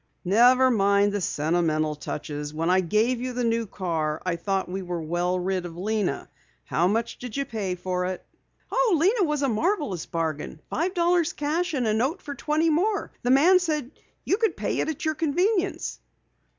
[0.25, 2.55] "Never mind the sentimental touches.
[2.55, 6.27] When I gave you the new car I thought we were well rid of Lena.
[6.65, 8.25] How much did you pay for it?"
[8.71, 10.59] "Oh, Lena was a marvelous bargain.
[10.71, 13.11] Five dollars cash and a note for twenty more.
[13.21, 13.91] The man said
[14.25, 15.99] you could pay for it at your convenience."